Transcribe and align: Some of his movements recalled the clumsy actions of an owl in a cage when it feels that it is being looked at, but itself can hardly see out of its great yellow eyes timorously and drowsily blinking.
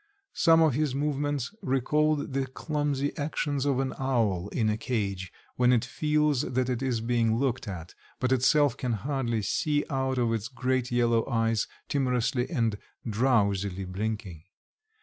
Some 0.33 0.63
of 0.63 0.73
his 0.73 0.95
movements 0.95 1.53
recalled 1.61 2.33
the 2.33 2.47
clumsy 2.47 3.15
actions 3.17 3.67
of 3.67 3.77
an 3.79 3.93
owl 3.99 4.47
in 4.49 4.67
a 4.67 4.75
cage 4.75 5.31
when 5.57 5.71
it 5.71 5.85
feels 5.85 6.41
that 6.41 6.69
it 6.69 6.81
is 6.81 7.01
being 7.01 7.37
looked 7.37 7.67
at, 7.67 7.93
but 8.19 8.31
itself 8.31 8.75
can 8.75 8.93
hardly 8.93 9.43
see 9.43 9.85
out 9.91 10.17
of 10.17 10.33
its 10.33 10.47
great 10.47 10.89
yellow 10.91 11.29
eyes 11.29 11.67
timorously 11.87 12.49
and 12.49 12.79
drowsily 13.07 13.85
blinking. 13.85 14.45